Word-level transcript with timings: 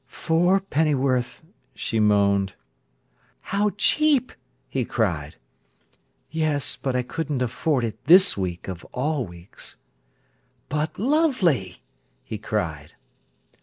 "Four 0.07 0.61
penn'orth!" 0.61 1.43
she 1.75 1.99
moaned. 1.99 2.53
"How 3.41 3.69
cheap!" 3.77 4.31
he 4.67 4.83
cried. 4.83 5.35
"Yes, 6.31 6.75
but 6.75 6.95
I 6.95 7.03
couldn't 7.03 7.43
afford 7.43 7.83
it 7.83 8.03
this 8.05 8.35
week 8.35 8.67
of 8.67 8.83
all 8.93 9.27
weeks." 9.27 9.77
"But 10.69 10.97
lovely!" 10.97 11.83
he 12.23 12.39
cried. 12.39 12.95